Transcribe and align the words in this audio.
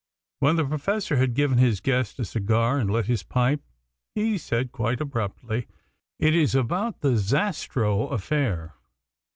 When 0.39 0.55
the 0.55 0.65
Professor 0.65 1.17
had 1.17 1.35
given 1.35 1.59
his 1.59 1.79
guest 1.79 2.17
a 2.17 2.25
cigar 2.25 2.79
and 2.79 2.89
lit 2.89 3.05
his 3.05 3.21
pipe, 3.21 3.61
he 4.15 4.35
said 4.39 4.71
quite 4.71 4.99
abruptly: 4.99 5.67
"It 6.17 6.33
is 6.33 6.55
about 6.55 7.01
the 7.01 7.17
Zastrow 7.17 8.07
affair." 8.11 8.73